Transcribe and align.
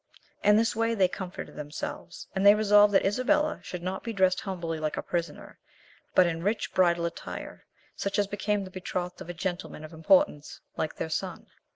In 0.43 0.55
this 0.57 0.75
way, 0.75 0.95
they 0.95 1.07
comforted 1.07 1.55
themselves, 1.55 2.25
and 2.33 2.43
they 2.43 2.55
resolved 2.55 2.91
that 2.95 3.05
Isabella 3.05 3.59
should 3.61 3.83
not 3.83 4.03
be 4.03 4.13
dressed 4.13 4.41
humbly 4.41 4.79
like 4.79 4.97
a 4.97 5.03
prisoner, 5.03 5.59
but 6.15 6.25
in 6.25 6.41
rich 6.41 6.73
bridal 6.73 7.05
attire, 7.05 7.67
such 7.95 8.17
as 8.17 8.25
became 8.25 8.63
the 8.63 8.71
betrothed 8.71 9.21
of 9.21 9.29
a 9.29 9.33
gentleman 9.35 9.83
of 9.83 9.93
importance 9.93 10.59
Ike 10.75 10.95
their 10.95 11.09
son. 11.11 11.45